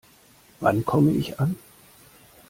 Wann 0.61 0.83
komme 0.83 1.11
ich 1.11 1.39
an? 1.39 1.55